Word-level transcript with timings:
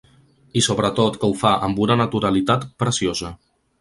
I 0.61 0.61
sobretot 0.67 1.19
que 1.23 1.29
ho 1.29 1.37
fa 1.43 1.51
amb 1.67 1.81
una 1.85 1.99
naturalitat 2.03 2.67
preciosa. 2.85 3.33